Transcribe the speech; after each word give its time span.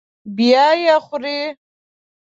بیا 0.35 0.67
یې 0.83 0.95
خوري. 1.05 1.39